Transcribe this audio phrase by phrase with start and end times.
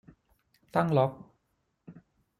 [0.75, 1.11] ตั้งล็อก